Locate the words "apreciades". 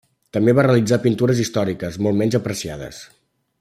2.43-3.07